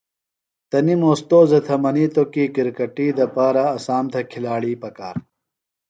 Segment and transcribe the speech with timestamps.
[0.69, 5.15] تنِم اوستوذہ تھےۡ منِیتوۡ کی کرکٹی دپارہ اسام تھےۡ کِھلاڑی پکار۔